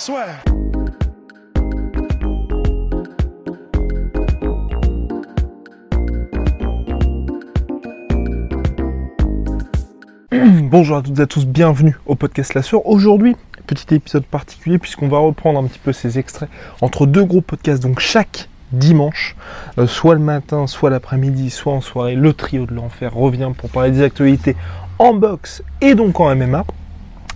[10.70, 12.86] Bonjour à toutes et à tous, bienvenue au podcast La Sueur.
[12.86, 13.36] Aujourd'hui,
[13.66, 16.48] petit épisode particulier puisqu'on va reprendre un petit peu ces extraits
[16.80, 19.36] entre deux gros podcasts, donc chaque dimanche,
[19.76, 23.68] euh, soit le matin, soit l'après-midi, soit en soirée, le trio de l'enfer revient pour
[23.68, 24.56] parler des actualités
[24.98, 26.64] en boxe et donc en MMA.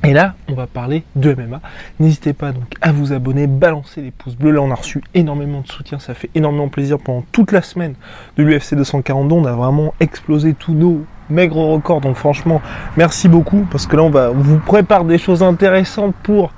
[0.05, 1.61] Et là, on va parler de MMA.
[1.99, 4.51] N'hésitez pas donc à vous abonner, balancer les pouces bleus.
[4.51, 5.99] Là, on a reçu énormément de soutien.
[5.99, 7.95] Ça fait énormément plaisir pendant toute la semaine
[8.37, 9.35] de l'UFC 242.
[9.35, 12.03] On a vraiment explosé tous nos maigres records.
[12.03, 12.61] Donc, franchement,
[12.97, 16.53] merci beaucoup parce que là, on va vous prépare des choses intéressantes pour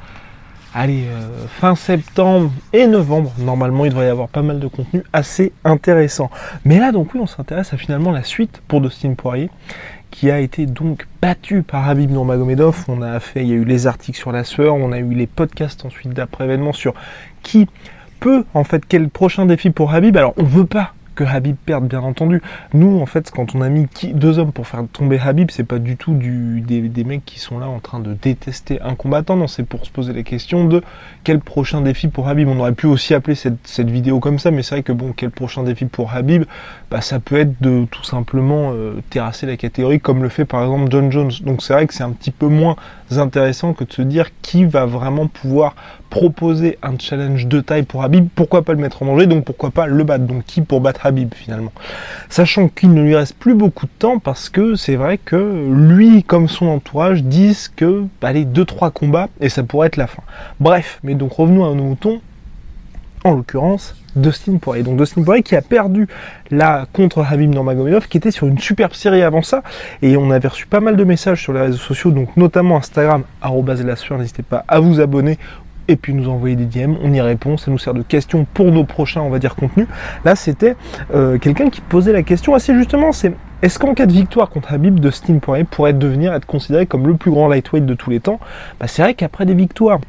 [0.76, 3.32] allez, euh, fin septembre et novembre.
[3.38, 6.30] Normalement, il devrait y avoir pas mal de contenu assez intéressant.
[6.64, 9.50] Mais là, donc oui, on s'intéresse à finalement la suite pour Dustin Poirier
[10.18, 12.86] qui a été donc battu par Habib Nurmagomedov.
[12.88, 15.12] On a fait, il y a eu les articles sur la sueur, on a eu
[15.12, 16.94] les podcasts ensuite d'après événement sur
[17.42, 17.68] qui
[18.18, 20.16] peut en fait quel prochain défi pour Habib.
[20.16, 22.40] Alors on veut pas que Habib perde bien entendu.
[22.72, 25.78] Nous en fait quand on a mis deux hommes pour faire tomber Habib, c'est pas
[25.78, 29.64] du tout des, mecs qui sont là en train de détester un combattant, non c'est
[29.64, 30.82] pour se poser la question de
[31.24, 32.48] quel prochain défi pour Habib.
[32.48, 35.30] On aurait pu aussi appeler cette vidéo comme ça, mais c'est vrai que bon quel
[35.30, 36.44] prochain défi pour Habib,
[36.90, 40.62] bah, ça peut être de tout simplement euh, terrasser la catégorie comme le fait par
[40.62, 41.32] exemple John Jones.
[41.42, 42.76] Donc c'est vrai que c'est un petit peu moins
[43.16, 45.74] intéressant que de se dire qui va vraiment pouvoir
[46.10, 49.70] proposer un challenge de taille pour Habib, pourquoi pas le mettre en danger, donc pourquoi
[49.70, 51.72] pas le battre, donc qui pour battre Habib finalement?
[52.28, 56.22] Sachant qu'il ne lui reste plus beaucoup de temps parce que c'est vrai que lui
[56.22, 60.22] comme son entourage disent que bah, allez 2-3 combats et ça pourrait être la fin.
[60.60, 62.20] Bref, mais donc revenons à nos moutons,
[63.26, 64.84] en l'occurrence Dustin Poirier.
[64.84, 66.06] Donc Dustin Poirier qui a perdu
[66.50, 69.62] là contre Habib Nurmagomedov, qui était sur une superbe série avant ça,
[70.00, 73.24] et on avait reçu pas mal de messages sur les réseaux sociaux, donc notamment Instagram
[73.84, 74.18] @lassueur.
[74.18, 75.38] N'hésitez pas à vous abonner
[75.88, 78.72] et puis nous envoyer des DM, on y répond, ça nous sert de question pour
[78.72, 79.86] nos prochains, on va dire, contenus.
[80.24, 80.74] Là, c'était
[81.14, 83.32] euh, quelqu'un qui posait la question assez justement, c'est
[83.62, 87.14] est-ce qu'en cas de victoire contre Habib, Dustin Poirier pourrait devenir, être considéré comme le
[87.14, 88.38] plus grand lightweight de tous les temps?
[88.80, 90.00] Bah, C'est vrai qu'après des victoires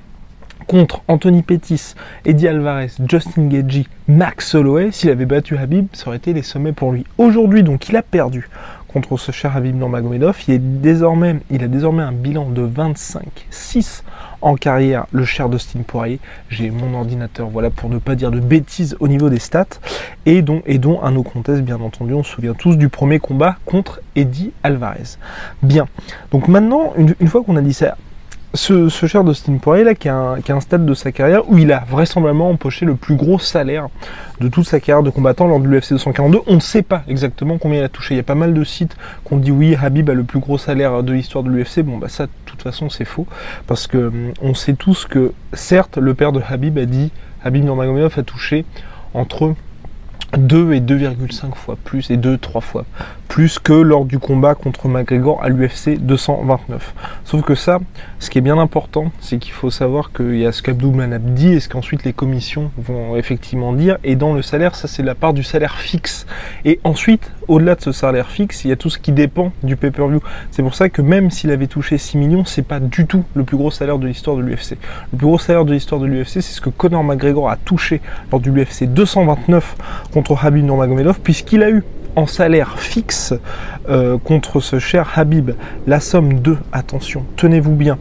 [0.67, 1.95] contre Anthony Pettis,
[2.25, 6.73] Eddie Alvarez, Justin Gaethje, Max Holloway, s'il avait battu Habib, ça aurait été les sommets
[6.73, 7.05] pour lui.
[7.17, 8.50] Aujourd'hui, donc, il a perdu
[8.88, 10.38] contre ce cher Habib Nurmagomedov.
[10.47, 14.03] Il, est désormais, il a désormais un bilan de 25-6
[14.41, 16.19] en carrière, le cher Dustin Poirier.
[16.50, 19.66] J'ai mon ordinateur, voilà, pour ne pas dire de bêtises au niveau des stats.
[20.25, 23.19] Et dont, et dont un no contest, bien entendu, on se souvient tous du premier
[23.19, 25.17] combat contre Eddie Alvarez.
[25.63, 25.88] Bien.
[26.31, 27.95] Donc maintenant, une fois qu'on a dit ça,
[28.57, 31.85] ce, cher Dustin Poirier là qui a, un, stade de sa carrière où il a
[31.90, 33.88] vraisemblablement empoché le plus gros salaire
[34.41, 36.40] de toute sa carrière de combattant lors de l'UFC 242.
[36.47, 38.16] On ne sait pas exactement combien il a touché.
[38.16, 40.40] Il y a pas mal de sites qui ont dit oui, Habib a le plus
[40.40, 41.81] gros salaire de l'histoire de l'UFC.
[41.81, 43.28] Bon bah ça de toute façon c'est faux
[43.67, 47.12] parce que hum, on sait tous que certes le père de Habib a dit
[47.44, 48.66] Habib Nurmagomedov a touché
[49.13, 49.53] entre
[50.34, 52.86] 2 et 2,5 fois plus et 2 3 fois
[53.28, 56.94] plus que lors du combat contre McGregor à l'UFC 229.
[57.26, 57.80] Sauf que ça,
[58.20, 61.20] ce qui est bien important, c'est qu'il faut savoir qu'il y a ce qu'Abdoulman a
[61.20, 63.98] dit et ce qu'ensuite les commissions vont effectivement dire.
[64.04, 66.26] Et dans le salaire, ça c'est la part du salaire fixe.
[66.66, 69.76] Et ensuite, au-delà de ce salaire fixe, il y a tout ce qui dépend du
[69.76, 70.22] pay-per-view.
[70.52, 73.44] C'est pour ça que même s'il avait touché 6 millions, c'est pas du tout le
[73.44, 74.78] plus gros salaire de l'histoire de l'UFC.
[75.12, 78.02] Le plus gros salaire de l'histoire de l'UFC, c'est ce que Conor McGregor a touché
[78.32, 79.76] lors du l'UFC 229
[80.17, 81.83] contre Habib Nurmagomedov, puisqu'il a eu
[82.16, 83.35] en salaire fixe
[83.88, 85.51] euh, contre ce cher Habib
[85.85, 88.00] la somme de, attention, tenez-vous bien,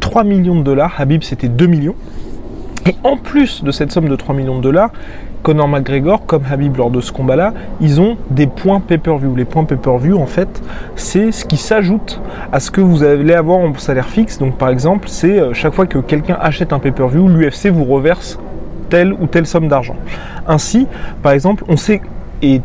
[0.00, 0.94] 3 millions de dollars.
[0.98, 1.94] Habib c'était 2 millions.
[2.86, 4.90] Et en plus de cette somme de 3 millions de dollars,
[5.42, 9.34] Conor McGregor, comme Habib lors de ce combat-là, ils ont des points pay-per-view.
[9.34, 10.62] Les points pay-per-view, en fait,
[10.96, 12.20] c'est ce qui s'ajoute
[12.52, 14.36] à ce que vous allez avoir en salaire fixe.
[14.36, 18.38] Donc, par exemple, c'est euh, chaque fois que quelqu'un achète un pay-per-view, l'UFC vous reverse
[18.94, 19.96] telle ou telle somme d'argent.
[20.46, 20.86] Ainsi,
[21.20, 22.00] par exemple, on sait,
[22.42, 22.60] et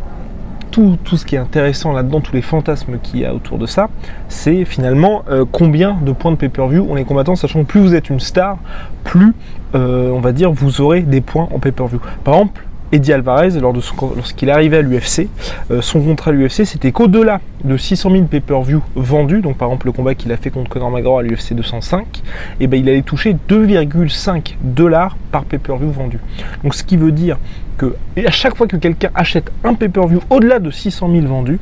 [0.70, 3.66] tout, tout, ce qui est intéressant là-dedans, tous les fantasmes qu'il y a autour de
[3.66, 3.88] ça,
[4.28, 7.96] c'est finalement euh, combien de points de pay-per-view ont les combattants, sachant que plus vous
[7.96, 8.58] êtes une star,
[9.02, 9.34] plus,
[9.74, 11.98] euh, on va dire, vous aurez des points en pay-per-view.
[12.22, 12.62] Par exemple,
[12.92, 15.28] Eddie Alvarez, lorsqu'il arrivait à l'UFC,
[15.70, 19.86] euh, son contrat à l'UFC, c'était qu'au-delà de 600 000 pay-per-view vendus, donc par exemple
[19.86, 22.22] le combat qu'il a fait contre Conor McGregor à l'UFC 205,
[22.58, 26.18] et ben il allait toucher 2,5 dollars par pay-per-view vendu.
[26.64, 27.38] Donc ce qui veut dire
[27.78, 27.94] que
[28.26, 31.60] à chaque fois que quelqu'un achète un pay-per-view au-delà de 600 000 vendus,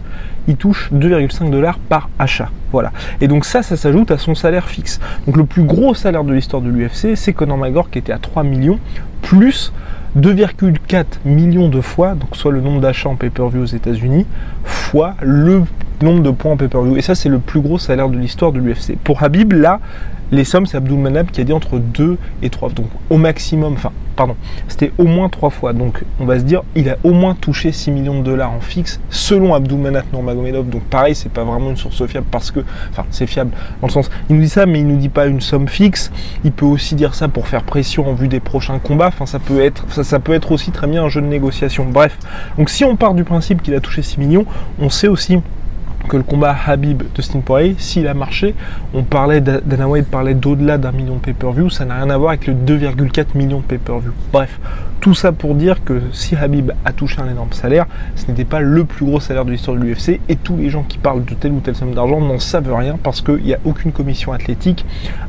[0.49, 2.51] il touche 2,5 dollars par achat.
[2.73, 2.91] Voilà.
[3.21, 4.99] Et donc ça, ça s'ajoute à son salaire fixe.
[5.27, 8.19] Donc le plus gros salaire de l'histoire de l'UFC, c'est Conor McGregor qui était à
[8.19, 8.79] 3 millions,
[9.21, 9.73] plus
[10.19, 14.26] 2,4 millions de fois, donc soit le nombre d'achats en pay-per-view aux États-Unis,
[14.65, 15.62] fois le
[16.03, 16.97] nombre de points en pay-per-view.
[16.97, 18.97] Et ça, c'est le plus gros salaire de l'histoire de l'UFC.
[19.03, 19.81] Pour Habib, là,
[20.31, 22.71] les sommes, c'est Abdul Manab qui a dit entre 2 et 3.
[22.71, 24.37] Donc au maximum, enfin, pardon,
[24.67, 25.73] c'était au moins 3 fois.
[25.73, 28.61] Donc on va se dire, il a au moins touché 6 millions de dollars en
[28.61, 30.69] fixe, selon Abdul Manab Nurmagomedov.
[30.69, 32.61] Donc pareil, c'est pas vraiment une source fiable parce que,
[32.91, 35.27] enfin, c'est fiable dans le sens, il nous dit ça, mais il nous dit pas
[35.27, 36.12] une somme fixe.
[36.44, 39.09] Il peut aussi dire ça pour faire pression en vue des prochains combats.
[39.09, 41.87] Enfin, ça peut être, ça, ça peut être aussi très bien un jeu de négociation.
[41.91, 42.19] Bref,
[42.59, 44.44] donc si on part du principe qu'il a touché 6 millions,
[44.79, 45.39] on sait aussi
[46.08, 47.43] que le combat Habib de Sting
[47.78, 48.55] s'il a marché,
[48.94, 52.46] on parlait, Dana parlait d'au-delà d'un million de pay-per-view, ça n'a rien à voir avec
[52.46, 54.12] le 2,4 millions de pay-per-view.
[54.32, 54.58] Bref,
[55.00, 58.60] tout ça pour dire que si Habib a touché un énorme salaire, ce n'était pas
[58.60, 61.34] le plus gros salaire de l'histoire de l'UFC et tous les gens qui parlent de
[61.34, 64.84] telle ou telle somme d'argent n'en savent rien parce qu'il n'y a aucune commission athlétique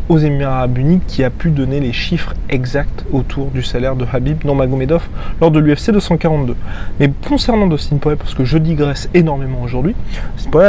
[0.08, 4.06] aux Émirats Arabes Unis qui a pu donner les chiffres exacts autour du salaire de
[4.12, 5.04] Habib Nurmagomedov
[5.40, 6.56] lors de l'UFC 242.
[7.00, 9.96] Mais concernant Dustin Poirier, parce que je digresse énormément aujourd'hui,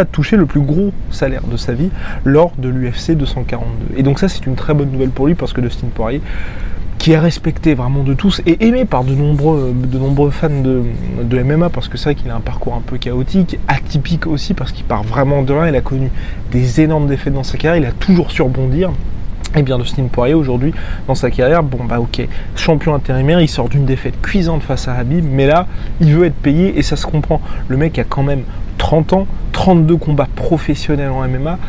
[0.00, 1.90] a touché le plus gros salaire de sa vie
[2.24, 3.98] lors de l'UFC 242.
[3.98, 6.20] Et donc ça c'est une très bonne nouvelle pour lui parce que Dustin Poirier
[7.00, 11.42] qui est respecté vraiment de tous et aimé par de nombreux, de nombreux fans de,
[11.42, 14.70] MMA parce que c'est vrai qu'il a un parcours un peu chaotique, atypique aussi parce
[14.70, 16.10] qu'il part vraiment de rien, il a connu
[16.52, 18.90] des énormes défaites dans sa carrière, il a toujours su rebondir.
[19.56, 20.74] Et bien Dustin Poirier aujourd'hui
[21.08, 24.92] dans sa carrière, bon bah ok, champion intérimaire, il sort d'une défaite cuisante face à
[24.92, 25.66] Habib, mais là
[26.02, 27.40] il veut être payé et ça se comprend.
[27.68, 28.42] Le mec a quand même
[28.90, 31.60] 30 ans, 32 combats professionnels en MMA,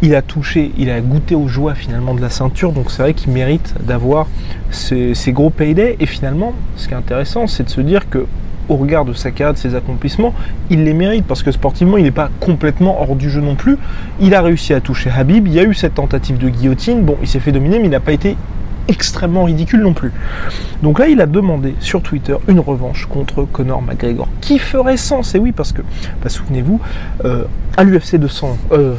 [0.00, 3.12] il a touché, il a goûté aux joies finalement de la ceinture, donc c'est vrai
[3.12, 4.28] qu'il mérite d'avoir
[4.70, 5.98] ces, gros paydays.
[6.00, 8.24] Et finalement, ce qui est intéressant, c'est de se dire que
[8.70, 10.32] au regard de sa carrière, de ses accomplissements,
[10.70, 11.26] il les mérite.
[11.26, 13.76] Parce que sportivement, il n'est pas complètement hors du jeu non plus.
[14.18, 17.18] Il a réussi à toucher Habib, il y a eu cette tentative de guillotine, bon,
[17.20, 18.38] il s'est fait dominer, mais il n'a pas été
[18.90, 20.12] extrêmement ridicule non plus.
[20.82, 25.34] Donc là, il a demandé sur Twitter une revanche contre Conor McGregor, qui ferait sens,
[25.34, 25.82] et oui, parce que,
[26.22, 26.80] bah, souvenez-vous,
[27.24, 27.44] euh,
[27.80, 28.20] à l'UFC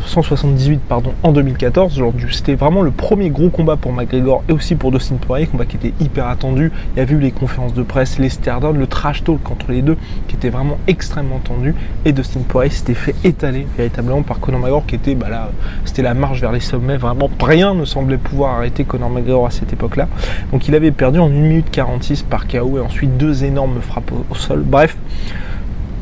[0.07, 2.01] 178 pardon, en 2014,
[2.31, 5.75] c'était vraiment le premier gros combat pour McGregor et aussi pour Dustin Poirier, combat qui
[5.75, 6.72] était hyper attendu.
[6.95, 9.83] Il y avait eu les conférences de presse, les stardom, le trash talk entre les
[9.83, 9.98] deux,
[10.28, 11.75] qui était vraiment extrêmement tendu,
[12.06, 15.51] et Dustin Poirier s'était fait étaler véritablement par Conor McGregor, qui était, bah
[15.86, 19.51] c'était la marche vers les sommets, vraiment rien ne semblait pouvoir arrêter Conor McGregor à
[19.51, 20.07] cette époque là
[20.51, 24.12] Donc il avait perdu en 1 minute 46 par KO et ensuite deux énormes frappes
[24.12, 24.63] au, sol.
[24.66, 24.98] Bref,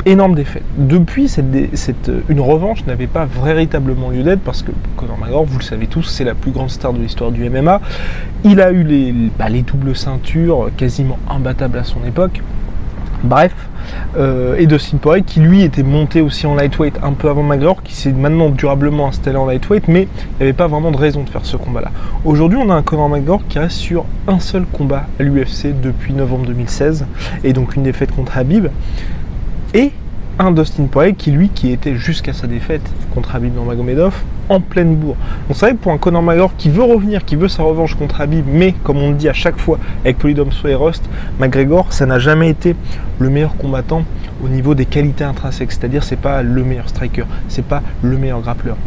[0.05, 0.63] énorme défaite.
[0.77, 5.59] Depuis, cette, cette une revanche n'avait pas véritablement lieu d'être parce que Conor McGregor, vous
[5.59, 7.81] le savez tous, c'est la plus grande star de l'histoire du MMA.
[8.43, 12.41] Il a eu les, bah, les doubles ceintures quasiment imbattables à son époque.
[13.21, 13.53] Bref,
[14.17, 17.83] euh, et Dustin Poirier qui lui était monté aussi en lightweight un peu avant McGregor,
[17.83, 21.23] qui s'est maintenant durablement installé en lightweight, mais il n'y avait pas vraiment de raison
[21.23, 21.91] de faire ce combat-là.
[22.23, 26.13] Aujourd'hui, on a un Conor McGregor qui reste sur un seul combat à l'UFC depuis
[26.13, 27.05] novembre 2016,
[27.43, 28.67] et donc une défaite contre Habib.
[29.75, 29.91] Et
[30.39, 32.81] un Dustin Poirier qui lui qui était jusqu'à sa défaite
[33.13, 34.15] contre Habib Nurmagomedov
[34.47, 35.17] en pleine bourre.
[35.47, 38.45] On savait pour un Conor McGregor qui veut revenir, qui veut sa revanche contre Habib,
[38.47, 41.07] mais comme on le dit à chaque fois avec Polydome et Rust,
[41.39, 42.75] McGregor ça n'a jamais été
[43.19, 44.03] le meilleur combattant
[44.43, 48.41] au niveau des qualités intrinsèques, c'est-à-dire c'est pas le meilleur striker, c'est pas le meilleur
[48.41, 48.77] grappleur.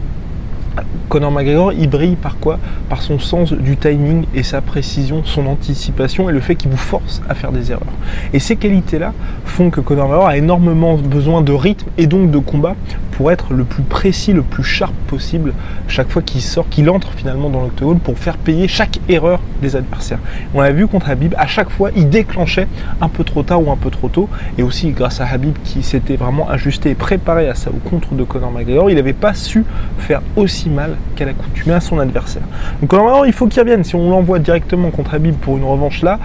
[1.09, 2.59] Conor McGregor, il brille par quoi?
[2.89, 6.77] Par son sens du timing et sa précision, son anticipation et le fait qu'il vous
[6.77, 7.93] force à faire des erreurs.
[8.33, 9.13] Et ces qualités-là
[9.45, 12.75] font que Conor McGregor a énormément besoin de rythme et donc de combat
[13.13, 15.53] pour être le plus précis, le plus sharp possible
[15.87, 19.77] chaque fois qu'il sort, qu'il entre finalement dans l'octogone pour faire payer chaque erreur des
[19.77, 20.19] adversaires.
[20.55, 22.67] On l'a vu contre Habib, à chaque fois il déclenchait
[23.01, 25.83] un peu trop tard ou un peu trop tôt et aussi grâce à Habib qui
[25.83, 29.35] s'était vraiment ajusté et préparé à ça au contre de Conor McGregor, il n'avait pas
[29.35, 29.65] su
[29.99, 32.43] faire aussi mal qu'à l'accoutumée à son adversaire.
[32.81, 33.85] Donc normalement il faut qu'il revienne.
[33.85, 36.19] Si on l'envoie directement contre Habib pour une revanche là,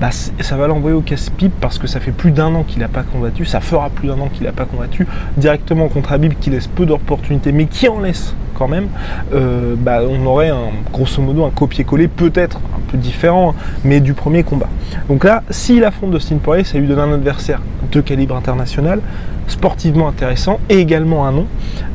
[0.00, 2.88] bah, ça va l'envoyer au casse-pipe parce que ça fait plus d'un an qu'il n'a
[2.88, 5.06] pas combattu, ça fera plus d'un an qu'il n'a pas combattu
[5.36, 8.34] directement contre Habib qui laisse peu d'opportunités mais qui en laisse
[8.68, 8.88] même,
[9.34, 13.54] euh, bah, on aurait un, grosso modo un copier-coller peut-être un peu différent,
[13.84, 14.68] mais du premier combat.
[15.08, 19.00] Donc là, s'il affronte Dustin Poirier, ça lui donne un adversaire de calibre international,
[19.48, 21.46] sportivement intéressant et également un nom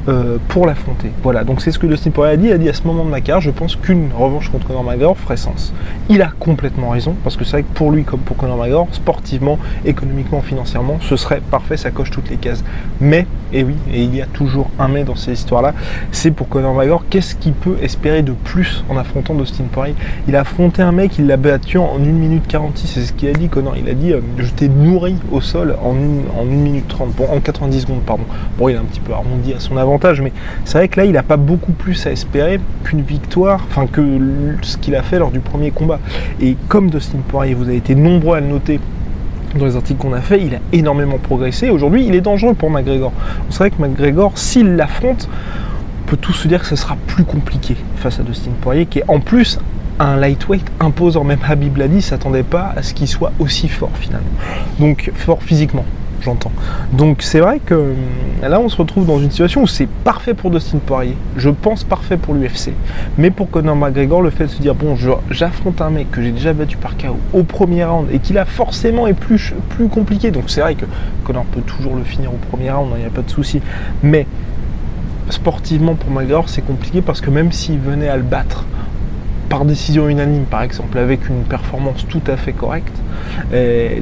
[0.07, 1.11] euh, pour l'affronter.
[1.23, 2.47] Voilà, donc c'est ce que Dustin Poirier a dit.
[2.47, 4.83] Il a dit à ce moment de ma carrière, je pense qu'une revanche contre Conor
[4.83, 5.73] McGregor ferait sens.
[6.09, 8.87] Il a complètement raison parce que c'est vrai que pour lui comme pour Conor McGregor,
[8.91, 12.63] sportivement, économiquement, financièrement, ce serait parfait, ça coche toutes les cases.
[13.01, 15.73] Mais, et oui, et il y a toujours un mais dans ces histoires-là,
[16.11, 19.95] c'est pour Conor McGregor, qu'est-ce qu'il peut espérer de plus en affrontant Dustin Poirier?
[20.27, 23.29] Il a affronté un mec, il l'a battu en 1 minute 46, c'est ce qu'il
[23.29, 23.75] a dit Conor.
[23.77, 27.15] Il a dit, euh, je t'ai nourri au sol en 1 minute 30.
[27.15, 28.23] Bon, 90 secondes, pardon.
[28.57, 30.31] Bon, il a un petit peu arrondi à son avantage, mais
[30.65, 34.01] c'est vrai que là, il n'a pas beaucoup plus à espérer qu'une victoire, enfin que
[34.61, 35.99] ce qu'il a fait lors du premier combat.
[36.41, 38.79] Et comme Dustin Poirier, vous avez été nombreux à le noter
[39.55, 41.69] dans les articles qu'on a fait, il a énormément progressé.
[41.69, 43.11] Aujourd'hui, il est dangereux pour McGregor.
[43.49, 45.66] C'est vrai que McGregor, s'il l'affronte, on
[46.07, 49.09] peut tous se dire que ce sera plus compliqué face à Dustin Poirier, qui est
[49.09, 49.59] en plus
[49.99, 51.23] un lightweight imposant.
[51.23, 54.29] Même Habib l'a dit, s'attendait pas à ce qu'il soit aussi fort finalement.
[54.79, 55.85] Donc fort physiquement
[56.21, 56.51] j'entends.
[56.93, 57.93] Donc c'est vrai que euh,
[58.41, 61.83] là on se retrouve dans une situation où c'est parfait pour Dustin Poirier, je pense
[61.83, 62.71] parfait pour l'UFC.
[63.17, 64.95] Mais pour Conor McGregor, le fait de se dire bon
[65.29, 68.45] j'affronte un mec que j'ai déjà battu par KO au premier round et qu'il a
[68.45, 69.53] forcément est plus,
[69.91, 70.31] compliqué.
[70.31, 70.85] Donc c'est vrai que
[71.23, 73.61] Conor peut toujours le finir au premier round, il n'y a pas de souci.
[74.03, 74.25] Mais
[75.29, 78.65] sportivement pour McGregor c'est compliqué parce que même s'il venait à le battre
[79.49, 82.93] par décision unanime, par exemple, avec une performance tout à fait correcte.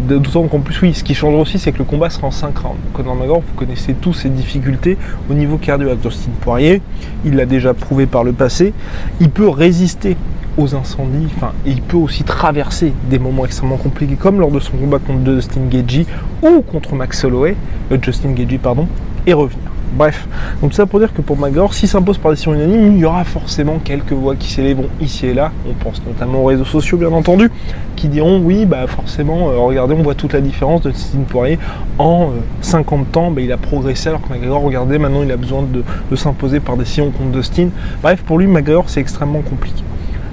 [0.07, 2.57] D'autant qu'en plus, oui, ce qui change aussi, c'est que le combat sera en 5
[2.57, 2.77] rounds.
[2.93, 4.97] Conor McGregor, vous connaissez tous ses difficultés
[5.29, 5.93] au niveau cardio.
[5.95, 6.81] Dustin Poirier,
[7.25, 8.73] il l'a déjà prouvé par le passé,
[9.19, 10.17] il peut résister
[10.57, 14.77] aux incendies, enfin, il peut aussi traverser des moments extrêmement compliqués, comme lors de son
[14.77, 16.05] combat contre Justin Gagey
[16.41, 17.55] ou contre Max Holloway,
[17.91, 18.87] euh, Justin Gagey, pardon,
[19.27, 19.74] et revenir.
[19.93, 20.27] Bref,
[20.61, 23.23] donc ça pour dire que pour Magor, s'il s'impose par décision unanime, il y aura
[23.23, 25.51] forcément quelques voix qui s'élèveront ici et là.
[25.69, 27.49] On pense notamment aux réseaux sociaux, bien entendu,
[27.95, 31.59] qui diront oui, bah forcément, euh, regardez, on voit toute la différence de Dustin Poirier.
[31.97, 35.37] En 50 euh, ans, bah, il a progressé, alors que McGregor, regardez, maintenant il a
[35.37, 37.69] besoin de, s'imposer par décision contre Dustin.
[38.01, 39.81] Bref, pour lui, McGregor, c'est extrêmement compliqué.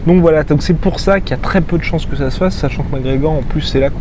[0.07, 2.31] Donc voilà, donc c'est pour ça qu'il y a très peu de chances que ça
[2.31, 4.01] se fasse, sachant que McGregor, en plus, c'est là qu'on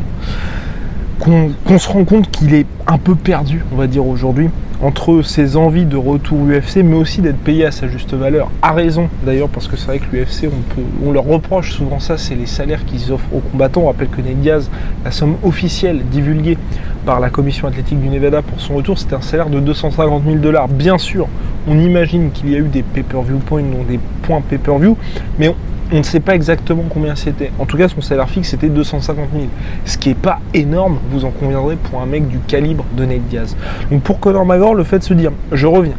[1.77, 4.49] se rend compte qu'il est un peu perdu, on va dire aujourd'hui
[4.83, 8.49] entre ses envies de retour UFC, mais aussi d'être payé à sa juste valeur.
[8.61, 12.17] A raison d'ailleurs, parce que c'est vrai que l'UFC, on, on leur reproche souvent ça,
[12.17, 13.81] c'est les salaires qu'ils offrent aux combattants.
[13.81, 14.71] On rappelle que Ned Diaz,
[15.05, 16.57] la somme officielle divulguée
[17.05, 20.35] par la commission athlétique du Nevada pour son retour, c'était un salaire de 250 000
[20.37, 20.67] dollars.
[20.67, 21.27] Bien sûr,
[21.67, 24.97] on imagine qu'il y a eu des pay-per-view points, donc des points pay-per-view,
[25.37, 25.53] mais
[25.91, 27.51] on, ne sait pas exactement combien c'était.
[27.59, 29.45] En tout cas, son salaire fixe c'était 250 000.
[29.85, 33.27] Ce qui n'est pas énorme, vous en conviendrez, pour un mec du calibre de Nate
[33.29, 33.55] Diaz.
[33.91, 35.95] Donc pour Conor McGregor, le fait de se dire je reviens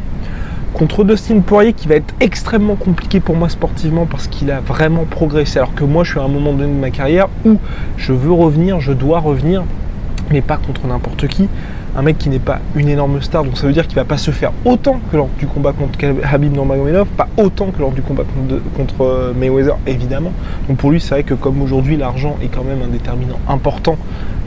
[0.73, 5.05] contre Dustin Poirier qui va être extrêmement compliqué pour moi sportivement parce qu'il a vraiment
[5.05, 5.59] progressé.
[5.59, 7.57] Alors que moi, je suis à un moment donné de ma carrière où
[7.97, 9.63] je veux revenir, je dois revenir,
[10.31, 11.47] mais pas contre n'importe qui
[11.95, 14.17] un mec qui n'est pas une énorme star, donc ça veut dire qu'il va pas
[14.17, 18.01] se faire autant que lors du combat contre Habib Nurmagomedov, pas autant que lors du
[18.01, 18.23] combat
[18.75, 20.31] contre, euh, Mayweather évidemment.
[20.67, 23.97] Donc pour lui c'est vrai que comme aujourd'hui l'argent est quand même un déterminant important,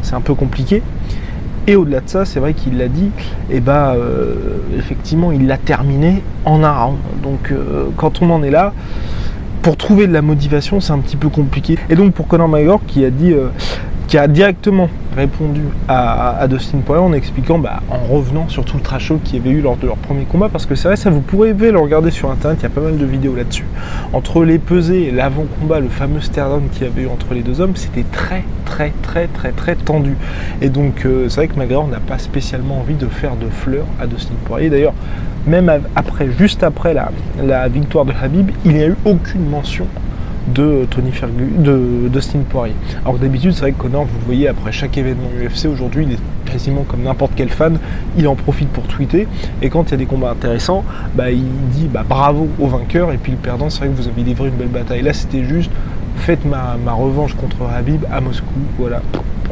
[0.02, 0.82] c'est un peu compliqué.
[1.68, 3.10] Et au-delà de ça, c'est vrai qu'il l'a dit,
[3.50, 4.34] et eh bah ben, euh,
[4.78, 6.92] effectivement il l'a terminé en un.
[7.22, 8.72] Donc euh, quand on en est là,
[9.62, 11.76] pour trouver de la motivation, c'est un petit peu compliqué.
[11.90, 13.34] Et donc pour Conor McGregor qui a dit
[14.18, 19.08] a directement répondu à, Dustin Poirier en expliquant, bah, en revenant sur tout le trash
[19.08, 21.10] talk qu'il y avait eu lors de leur premier combat, parce que c'est vrai, ça
[21.10, 23.64] vous pourrez le regarder sur internet, il y a pas mal de vidéos là-dessus.
[24.12, 27.60] Entre les pesées et l'avant-combat, le fameux stare qu'il y avait eu entre les deux
[27.60, 30.16] hommes, c'était très, très, très, très, très tendu.
[30.60, 33.86] Et donc, euh, c'est vrai que McGregor n'a pas spécialement envie de faire de fleurs
[34.00, 34.70] à Dustin Poirier.
[34.70, 34.94] D'ailleurs,
[35.46, 37.10] même après, juste après la,
[37.42, 39.86] la victoire de Habib, il n'y a eu aucune mention
[40.48, 42.74] de Tony Ferguson, de Dustin Poirier.
[43.04, 46.50] Alors d'habitude, c'est vrai que Connor, vous voyez, après chaque événement UFC, aujourd'hui, il est
[46.50, 47.78] quasiment comme n'importe quel fan,
[48.16, 49.26] il en profite pour tweeter,
[49.62, 50.84] et quand il y a des combats intéressants,
[51.14, 54.08] bah, il dit bah, bravo au vainqueur, et puis le perdant, c'est vrai que vous
[54.08, 55.02] avez livré une belle bataille.
[55.02, 55.70] Là, c'était juste,
[56.16, 58.46] faites ma, revanche contre Habib à Moscou,
[58.78, 59.02] voilà,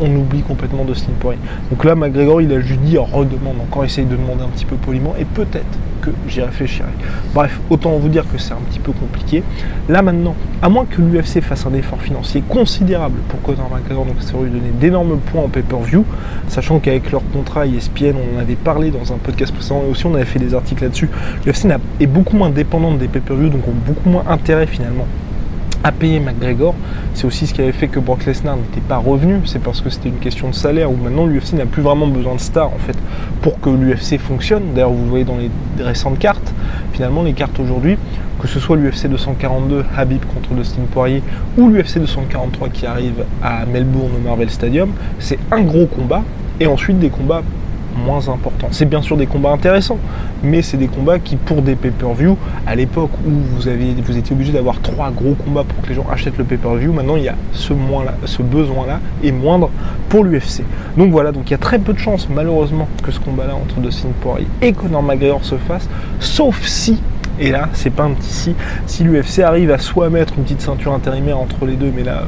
[0.00, 1.40] on oublie complètement Dustin Poirier.
[1.70, 4.76] Donc là, McGregor, il a juste dit, redemande encore, essaye de demander un petit peu
[4.76, 5.78] poliment, et peut-être
[6.28, 6.88] j'y réfléchirai.
[7.34, 9.42] Bref, autant vous dire que c'est un petit peu compliqué.
[9.88, 14.16] Là maintenant, à moins que l'UFC fasse un effort financier considérable pour Conor McGregor, donc
[14.20, 16.04] ça aurait donné d'énormes points en pay-per-view,
[16.48, 20.06] sachant qu'avec leur contrat ESPN, on en avait parlé dans un podcast précédent, et aussi
[20.06, 21.08] on avait fait des articles là-dessus,
[21.44, 21.66] l'UFC
[22.00, 25.06] est beaucoup moins dépendante des pay-per-view, donc ont beaucoup moins intérêt finalement
[25.92, 26.74] payer McGregor.
[27.14, 29.40] C'est aussi ce qui avait fait que Brock Lesnar n'était pas revenu.
[29.44, 32.34] C'est parce que c'était une question de salaire où maintenant l'UFC n'a plus vraiment besoin
[32.34, 32.96] de stars en fait
[33.42, 34.74] pour que l'UFC fonctionne.
[34.74, 35.50] D'ailleurs, vous voyez dans les
[35.82, 36.52] récentes cartes,
[36.92, 37.96] finalement les cartes aujourd'hui,
[38.40, 41.22] que ce soit l'UFC 242 Habib contre Dustin Poirier
[41.56, 46.22] ou l'UFC 243 qui arrive à Melbourne au Marvel Stadium, c'est un gros combat
[46.60, 47.42] et ensuite des combats
[47.96, 48.68] moins importants.
[48.70, 49.98] C'est bien sûr des combats intéressants,
[50.42, 52.36] mais c'est des combats qui, pour des pay-per-view,
[52.66, 56.06] à l'époque où vous, vous étiez obligé d'avoir trois gros combats pour que les gens
[56.10, 57.72] achètent le pay-per-view, maintenant il y a ce,
[58.42, 59.70] besoin-là est moindre
[60.08, 60.62] pour l'UFC.
[60.96, 63.80] Donc voilà, donc il y a très peu de chances, malheureusement, que ce combat-là entre
[63.80, 65.88] Dustin Poirier et Conor McGregor se fasse,
[66.20, 67.00] sauf si
[67.40, 68.54] et là, c'est pas un petit si.
[68.86, 72.22] Si l'UFC arrive à soit mettre une petite ceinture intérimaire entre les deux, mais là,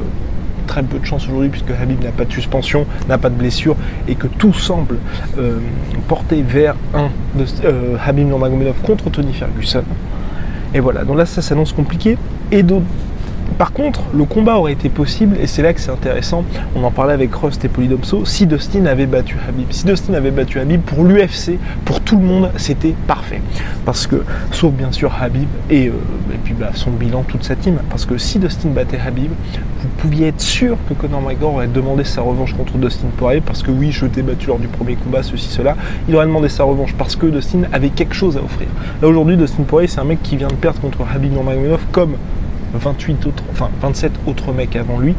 [0.67, 3.75] très peu de chance aujourd'hui puisque Habib n'a pas de suspension, n'a pas de blessure
[4.07, 4.97] et que tout semble
[5.39, 5.57] euh,
[6.07, 8.29] porter vers un de, euh, Habib
[8.83, 9.83] contre Tony Ferguson.
[10.73, 12.17] Et voilà, donc là ça s'annonce compliqué.
[12.51, 12.85] Et d'autres
[13.57, 16.43] par contre, le combat aurait été possible, et c'est là que c'est intéressant,
[16.75, 19.65] on en parlait avec Rust et Polydomso, si Dustin avait battu Habib.
[19.71, 23.41] Si Dustin avait battu Habib, pour l'UFC, pour tout le monde, c'était parfait.
[23.83, 25.93] Parce que, sauf bien sûr Habib et, euh,
[26.43, 29.31] puis bah, son bilan, toute sa team, parce que si Dustin battait Habib,
[29.81, 33.63] vous pouviez être sûr que Conor McGregor aurait demandé sa revanche contre Dustin Poirier, parce
[33.63, 35.75] que oui, je t'ai battu lors du premier combat, ceci, cela,
[36.07, 38.67] il aurait demandé sa revanche parce que Dustin avait quelque chose à offrir.
[39.01, 42.15] Là aujourd'hui, Dustin Poirier, c'est un mec qui vient de perdre contre Habib Nurmagomedov comme
[42.73, 45.15] 28 autres, enfin 27 autres mecs avant lui,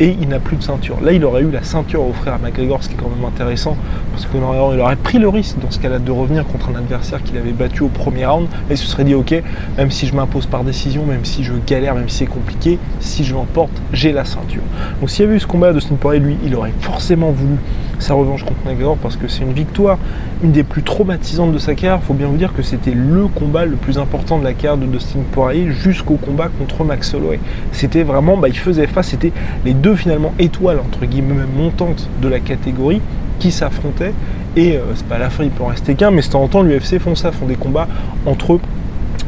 [0.00, 1.00] et il n'a plus de ceinture.
[1.00, 3.24] Là, il aurait eu la ceinture à offrir à McGregor, ce qui est quand même
[3.24, 3.76] intéressant,
[4.14, 7.20] parce que il aurait pris le risque dans ce cas-là de revenir contre un adversaire
[7.22, 9.42] qu'il avait battu au premier round, et se serait dit, ok,
[9.76, 13.24] même si je m'impose par décision, même si je galère, même si c'est compliqué, si
[13.24, 14.62] je l'emporte, j'ai la ceinture.
[15.00, 17.56] Donc s'il y avait eu ce combat de Dustin Poirier, lui, il aurait forcément voulu
[17.98, 19.98] sa revanche contre McGregor, parce que c'est une victoire,
[20.44, 21.98] une des plus traumatisantes de sa carrière.
[22.02, 24.76] Il faut bien vous dire que c'était le combat le plus important de la carrière
[24.76, 27.40] de Dustin Poirier jusqu'au combat contre Max Holloway.
[27.72, 29.32] C'était vraiment, bah, il faisait face, c'était
[29.64, 33.00] les deux finalement étoiles entre guillemets montantes de la catégorie
[33.38, 34.14] qui s'affrontaient
[34.56, 36.46] et euh, c'est pas à la fin il peut en rester qu'un mais c'est en
[36.48, 37.88] temps l'UFC font ça font des combats
[38.26, 38.60] entre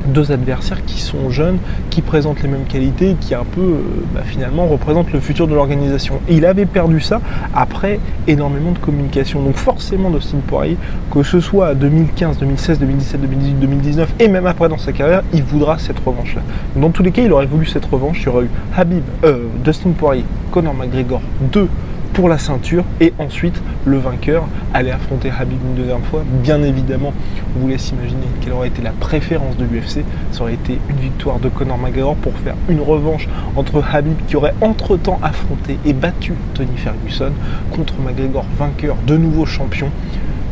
[0.07, 1.59] deux adversaires qui sont jeunes,
[1.91, 3.83] qui présentent les mêmes qualités, qui un peu euh,
[4.15, 6.21] bah, finalement représentent le futur de l'organisation.
[6.29, 7.21] Il avait perdu ça
[7.55, 9.43] après énormément de communication.
[9.43, 10.77] Donc forcément Dustin Poirier,
[11.11, 15.43] que ce soit 2015, 2016, 2017, 2018, 2019 et même après dans sa carrière, il
[15.43, 16.43] voudra cette revanche-là.
[16.77, 18.21] Dans tous les cas, il aurait voulu cette revanche.
[18.23, 21.21] Il y aurait eu Habib, euh, Dustin Poirier, Conor McGregor,
[21.53, 21.69] deux
[22.13, 24.45] pour la ceinture et ensuite le vainqueur
[24.75, 26.25] allait affronter Habib une deuxième fois.
[26.43, 27.13] Bien évidemment,
[27.55, 30.05] on vous laisse imaginer quelle aurait été la préférence de l'UFC.
[30.33, 34.37] Ça aurait été une victoire de Conor McGregor pour faire une revanche entre Habib qui
[34.37, 37.33] aurait entre-temps affronté et battu Tony Ferguson
[37.71, 39.91] contre McGregor vainqueur, de nouveau champion.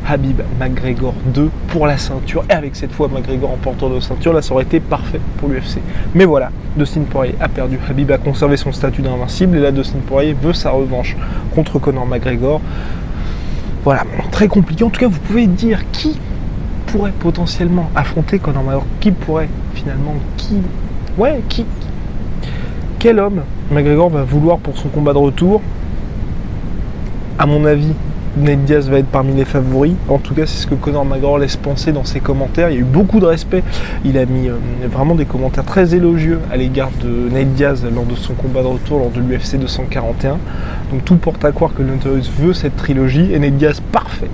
[0.07, 4.33] Habib McGregor 2 pour la ceinture et avec cette fois McGregor en porteur de ceinture,
[4.33, 5.79] là ça aurait été parfait pour l'UFC.
[6.15, 9.99] Mais voilà, Dustin Poirier a perdu, Habib a conservé son statut d'invincible et là Dustin
[10.07, 11.17] Poirier veut sa revanche
[11.55, 12.61] contre Conor McGregor.
[13.85, 14.85] Voilà, très compliqué.
[14.85, 16.19] En tout cas, vous pouvez dire qui
[16.87, 20.57] pourrait potentiellement affronter Conor McGregor, qui pourrait finalement, qui,
[21.19, 21.65] ouais, qui,
[22.99, 25.61] quel homme McGregor va vouloir pour son combat de retour?
[27.39, 27.93] À mon avis,
[28.37, 29.95] Nate Diaz va être parmi les favoris.
[30.09, 32.69] En tout cas, c'est ce que Conor McGregor laisse penser dans ses commentaires.
[32.71, 33.63] Il y a eu beaucoup de respect.
[34.05, 34.57] Il a mis euh,
[34.91, 38.67] vraiment des commentaires très élogieux à l'égard de Nate Diaz lors de son combat de
[38.67, 40.39] retour lors de l'UFC 241.
[40.91, 44.31] Donc tout porte à croire que Notorious veut cette trilogie et Nate Diaz parfait.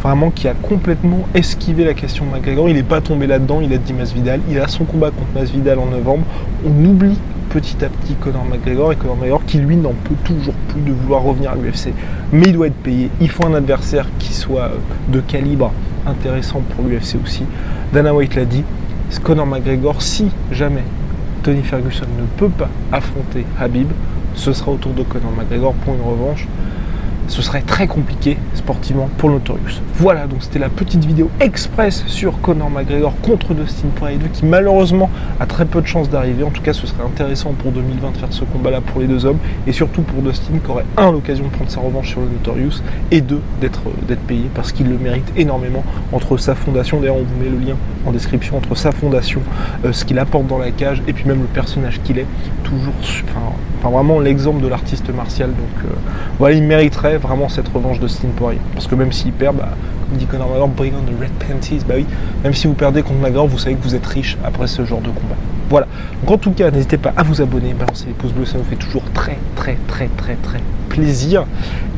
[0.00, 2.68] Vraiment qui a complètement esquivé la question de McGregor.
[2.68, 3.60] Il n'est pas tombé là-dedans.
[3.60, 4.40] Il a dit Masvidal.
[4.48, 6.24] Il a son combat contre Masvidal en novembre.
[6.64, 7.18] On oublie
[7.50, 10.92] petit à petit Conor McGregor et Conor McGregor qui lui n'en peut toujours plus de
[10.92, 11.92] vouloir revenir à l'UFC.
[12.32, 14.76] Mais il doit être payé, il faut un adversaire qui soit euh,
[15.08, 15.72] de calibre
[16.06, 17.42] intéressant pour l'UFC aussi.
[17.92, 18.62] Dana White l'a dit,
[19.22, 20.84] Conor McGregor, si jamais
[21.42, 23.88] Tony Ferguson ne peut pas affronter Habib,
[24.34, 26.46] ce sera au tour de Conor McGregor pour une revanche
[27.30, 29.80] ce serait très compliqué sportivement pour Notorious.
[29.94, 34.44] Voilà, donc c'était la petite vidéo express sur Conor McGregor contre Dustin Poirier 2 qui
[34.44, 36.42] malheureusement a très peu de chances d'arriver.
[36.42, 39.24] En tout cas, ce serait intéressant pour 2020 de faire ce combat-là pour les deux
[39.24, 42.26] hommes et surtout pour Dustin qui aurait un l'occasion de prendre sa revanche sur le
[42.26, 46.98] Notorious et deux d'être d'être payé parce qu'il le mérite énormément entre sa fondation.
[46.98, 49.40] D'ailleurs, on vous met le lien en description entre sa fondation,
[49.84, 52.26] euh, ce qu'il apporte dans la cage et puis même le personnage qu'il est.
[52.64, 53.54] Toujours, enfin,
[53.88, 55.50] vraiment l'exemple de l'artiste martial.
[55.50, 55.94] Donc euh,
[56.38, 58.60] voilà, il mériterait vraiment cette revanche de Sting Poirier.
[58.74, 59.70] Parce que même s'il perd, bah,
[60.08, 62.06] comme dit Conor McGregor, bring on the red panties, bah oui,
[62.44, 65.00] même si vous perdez contre McGregor, vous savez que vous êtes riche après ce genre
[65.00, 65.36] de combat.
[65.70, 65.86] Voilà.
[66.22, 68.64] Donc en tout cas, n'hésitez pas à vous abonner, balancer les pouces bleus, ça nous
[68.64, 71.46] fait toujours très très très très très plaisir.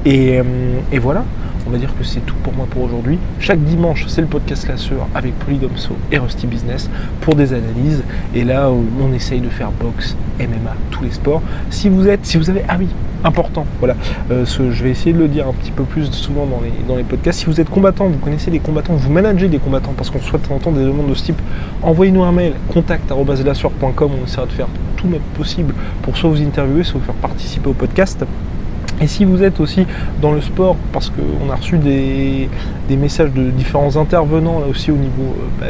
[0.04, 0.44] Et, euh,
[0.92, 1.24] et voilà.
[1.66, 3.18] On va dire que c'est tout pour moi pour aujourd'hui.
[3.38, 8.02] Chaque dimanche, c'est le podcast La Sœur avec Polydomso et Rusty Business pour des analyses.
[8.34, 11.42] Et là, on essaye de faire boxe, MMA, tous les sports.
[11.70, 12.88] Si vous êtes, si vous avez, ah oui,
[13.24, 13.94] important, voilà,
[14.30, 16.46] euh, je vais essayer de le dire un petit peu plus souvent
[16.88, 17.40] dans les, podcasts.
[17.40, 20.50] Si vous êtes combattant, vous connaissez des combattants, vous managez des combattants parce qu'on souhaite
[20.50, 21.40] entendre des demandes de ce type,
[21.82, 26.82] envoyez-nous un mail, contact.lasur.com, on essaiera de faire tout notre possible pour soit vous interviewer,
[26.82, 28.24] soit vous faire participer au podcast.
[29.00, 29.86] Et si vous êtes aussi
[30.20, 32.48] dans le sport, parce qu'on a reçu des,
[32.96, 35.66] messages de différents intervenants là aussi au niveau euh, bah,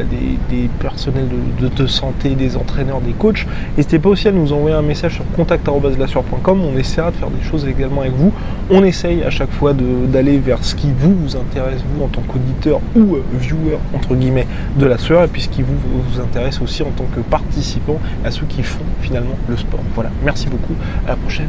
[0.50, 1.28] des, personnels
[1.60, 5.24] de, santé, des entraîneurs, des coachs, n'hésitez pas aussi à nous envoyer un message sur
[5.36, 6.62] contact.lasur.com.
[6.62, 8.32] On essaiera de faire des choses également avec vous.
[8.70, 12.80] On essaye à chaque fois d'aller vers ce qui vous, intéresse, vous en tant qu'auditeur
[12.96, 16.60] ou euh, viewer entre guillemets de la sueur, et puis ce qui vous, vous intéresse
[16.60, 19.80] aussi en tant que participant à ceux qui font finalement le sport.
[19.94, 20.74] Voilà, merci beaucoup,
[21.06, 21.48] à la prochaine.